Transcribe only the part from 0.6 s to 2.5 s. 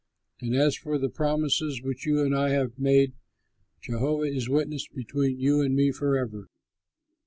for the promises which you and I